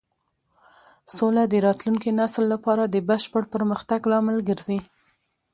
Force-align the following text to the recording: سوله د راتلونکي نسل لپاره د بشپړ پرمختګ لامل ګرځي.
سوله 1.15 1.43
د 1.47 1.53
راتلونکي 1.67 2.09
نسل 2.19 2.43
لپاره 2.53 2.83
د 2.87 2.95
بشپړ 3.09 3.43
پرمختګ 3.53 3.99
لامل 4.11 4.37
ګرځي. 4.49 4.79